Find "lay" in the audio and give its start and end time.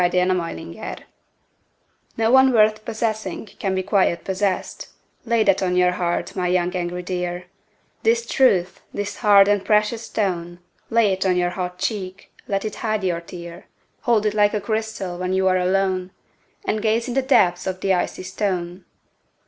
5.25-5.43, 10.89-11.13